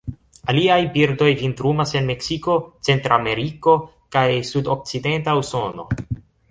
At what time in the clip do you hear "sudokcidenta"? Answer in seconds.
4.53-5.41